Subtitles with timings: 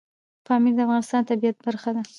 [0.45, 2.03] پامیر د افغانستان د طبیعت برخه ده.